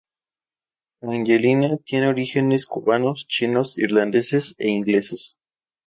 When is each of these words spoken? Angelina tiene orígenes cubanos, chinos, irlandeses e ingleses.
Angelina 1.03 1.77
tiene 1.85 2.07
orígenes 2.07 2.65
cubanos, 2.65 3.27
chinos, 3.27 3.77
irlandeses 3.77 4.55
e 4.57 4.67
ingleses. 4.67 5.37